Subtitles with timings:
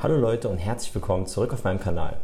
[0.00, 2.18] Hallo Leute und herzlich willkommen zurück auf meinem Kanal.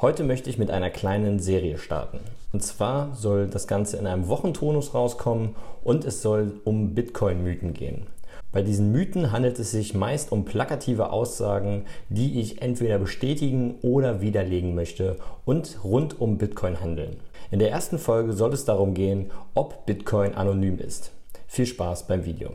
[0.00, 2.20] Heute möchte ich mit einer kleinen Serie starten.
[2.50, 8.06] Und zwar soll das Ganze in einem Wochentonus rauskommen und es soll um Bitcoin-Mythen gehen.
[8.52, 14.22] Bei diesen Mythen handelt es sich meist um plakative Aussagen, die ich entweder bestätigen oder
[14.22, 17.18] widerlegen möchte und rund um Bitcoin handeln.
[17.50, 21.12] In der ersten Folge soll es darum gehen, ob Bitcoin anonym ist.
[21.48, 22.52] Viel Spaß beim Video.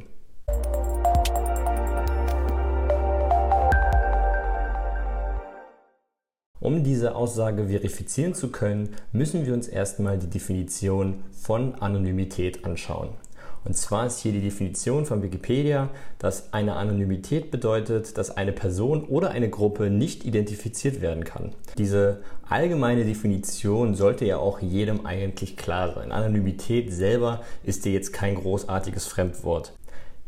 [6.70, 13.10] Um diese Aussage verifizieren zu können, müssen wir uns erstmal die Definition von Anonymität anschauen.
[13.66, 19.04] Und zwar ist hier die Definition von Wikipedia, dass eine Anonymität bedeutet, dass eine Person
[19.06, 21.56] oder eine Gruppe nicht identifiziert werden kann.
[21.80, 26.12] Diese allgemeine Definition sollte ja auch jedem eigentlich klar sein.
[26.12, 29.74] Anonymität selber ist dir jetzt kein großartiges Fremdwort.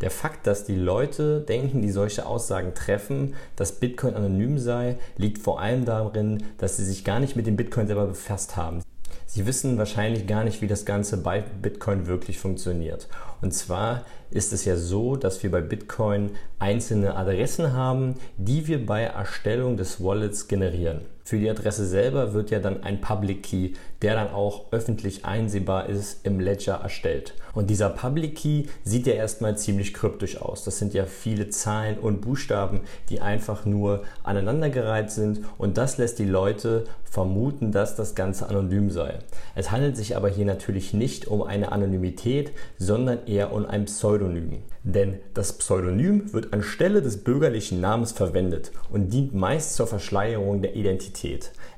[0.02, 5.38] Der Fakt, dass die Leute denken, die solche Aussagen treffen, dass Bitcoin anonym sei, liegt
[5.38, 8.82] vor allem darin, dass sie sich gar nicht mit dem Bitcoin selber befasst haben.
[9.28, 13.08] Sie wissen wahrscheinlich gar nicht, wie das Ganze bei Bitcoin wirklich funktioniert.
[13.42, 18.86] Und zwar ist es ja so, dass wir bei Bitcoin einzelne Adressen haben, die wir
[18.86, 21.02] bei Erstellung des Wallets generieren.
[21.32, 23.70] Für die Adresse selber wird ja dann ein Public Key,
[24.02, 27.36] der dann auch öffentlich einsehbar ist, im Ledger erstellt.
[27.54, 30.66] Und dieser Public Key sieht ja erstmal ziemlich kryptisch aus.
[30.66, 36.20] Das sind ja viele Zahlen und Buchstaben, die einfach nur aneinandergereiht sind und das lässt
[36.20, 39.20] die Leute vermuten, dass das Ganze anonym sei.
[39.56, 44.64] Es handelt sich aber hier natürlich nicht um eine Anonymität, sondern eher um ein Pseudonym.
[44.84, 50.76] Denn das Pseudonym wird anstelle des bürgerlichen Namens verwendet und dient meist zur Verschleierung der
[50.76, 51.21] Identität.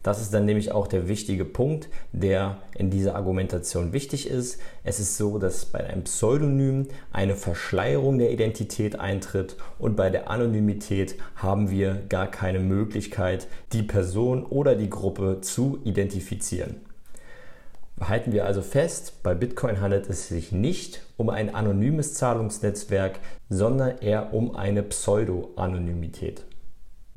[0.03, 4.59] Das ist dann nämlich auch der wichtige Punkt, der in dieser Argumentation wichtig ist.
[4.83, 10.29] Es ist so, dass bei einem Pseudonym eine Verschleierung der Identität eintritt und bei der
[10.29, 16.77] Anonymität haben wir gar keine Möglichkeit, die Person oder die Gruppe zu identifizieren.
[17.99, 23.99] Halten wir also fest, bei Bitcoin handelt es sich nicht um ein anonymes Zahlungsnetzwerk, sondern
[23.99, 26.43] eher um eine Pseudo-Anonymität.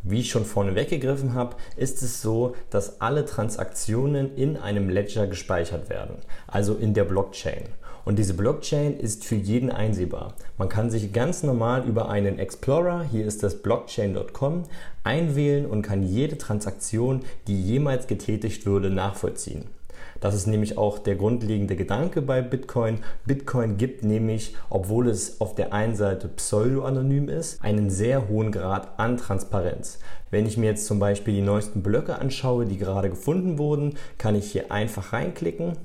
[0.02, 5.26] Wie ich schon vorne weggegriffen habe, ist es so, dass alle Transaktionen in einem Ledger
[5.26, 7.64] gespeichert werden, also in der Blockchain.
[8.04, 10.34] Und diese Blockchain ist für jeden einsehbar.
[10.58, 14.62] Man kann sich ganz normal über einen Explorer, hier ist das blockchain.com,
[15.02, 19.64] einwählen und kann jede Transaktion, die jemals getätigt würde, nachvollziehen.
[20.20, 23.00] Das ist nämlich auch der grundlegende Gedanke bei Bitcoin.
[23.24, 28.98] Bitcoin gibt nämlich, obwohl es auf der einen Seite pseudo-anonym ist, einen sehr hohen Grad
[28.98, 29.98] an Transparenz.
[30.30, 34.34] Wenn ich mir jetzt zum Beispiel die neuesten Blöcke anschaue, die gerade gefunden wurden, kann
[34.34, 35.76] ich hier einfach reinklicken,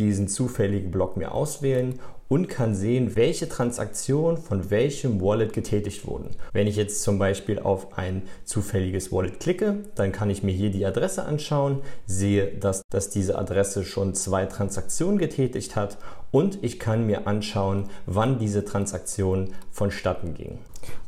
[0.00, 2.00] diesen zufälligen Block mir auswählen
[2.30, 6.30] und kann sehen, welche Transaktionen von welchem Wallet getätigt wurden.
[6.52, 10.70] Wenn ich jetzt zum Beispiel auf ein zufälliges Wallet klicke, dann kann ich mir hier
[10.70, 15.98] die Adresse anschauen, sehe, dass, dass diese Adresse schon zwei Transaktionen getätigt hat
[16.30, 20.58] und ich kann mir anschauen, wann diese Transaktion vonstatten ging.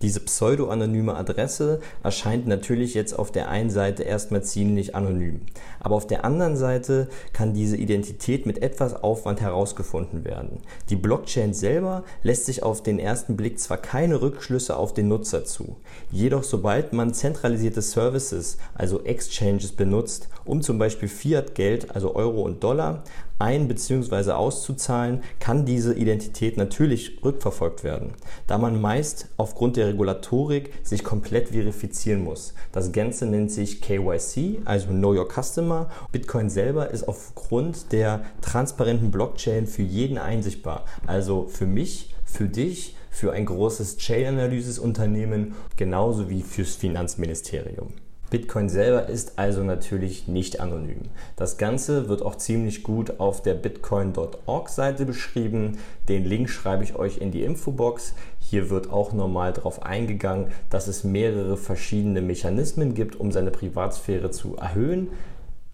[0.03, 5.43] Diese pseudo-anonyme Adresse erscheint natürlich jetzt auf der einen Seite erstmal ziemlich anonym.
[5.79, 10.59] Aber auf der anderen Seite kann diese Identität mit etwas Aufwand herausgefunden werden.
[10.91, 15.45] Die Blockchain selber lässt sich auf den ersten Blick zwar keine Rückschlüsse auf den Nutzer
[15.45, 15.77] zu,
[16.11, 22.65] jedoch sobald man zentralisierte Services, also Exchanges benutzt, um zum Beispiel Fiat-Geld, also Euro und
[22.65, 23.05] Dollar,
[23.43, 24.31] ein- bzw.
[24.31, 28.13] auszuzahlen, kann diese Identität natürlich rückverfolgt werden,
[28.47, 32.55] da man meist aufgrund der Regulatorik sich komplett verifizieren muss.
[32.71, 35.91] Das Ganze nennt sich KYC, also Know Your Customer.
[36.13, 42.97] Bitcoin selber ist aufgrund der transparenten Blockchain für jeden einsichtbar, also für mich, für dich,
[43.11, 47.89] für ein großes Chain-Analysis-Unternehmen, genauso wie fürs Finanzministerium.
[48.33, 51.03] Bitcoin selber ist also natürlich nicht anonym.
[51.37, 55.77] Das Ganze wird auch ziemlich gut auf der bitcoin.org Seite beschrieben.
[56.09, 58.15] Den Link schreibe ich euch in die Infobox.
[58.39, 64.31] Hier wird auch nochmal darauf eingegangen, dass es mehrere verschiedene Mechanismen gibt, um seine Privatsphäre
[64.31, 65.09] zu erhöhen.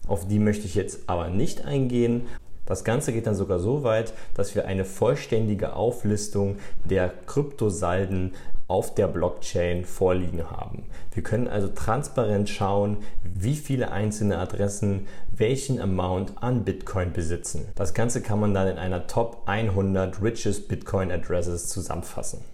[0.08, 2.22] Auf die möchte ich jetzt aber nicht eingehen.
[2.68, 8.34] Das Ganze geht dann sogar so weit, dass wir eine vollständige Auflistung der Kryptosalden
[8.66, 10.84] auf der Blockchain vorliegen haben.
[11.14, 17.68] Wir können also transparent schauen, wie viele einzelne Adressen welchen Amount an Bitcoin besitzen.
[17.74, 22.44] Das Ganze kann man dann in einer Top 100 Richest Bitcoin Addresses zusammenfassen.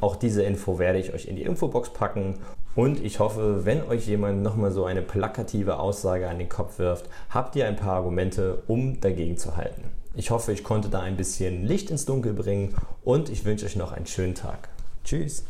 [0.00, 2.38] Auch diese Info werde ich euch in die Infobox packen
[2.74, 7.08] und ich hoffe, wenn euch jemand nochmal so eine plakative Aussage an den Kopf wirft,
[7.30, 9.82] habt ihr ein paar Argumente, um dagegen zu halten.
[10.16, 12.74] Ich hoffe, ich konnte da ein bisschen Licht ins Dunkel bringen
[13.04, 14.68] und ich wünsche euch noch einen schönen Tag.
[15.04, 15.44] Tschüss.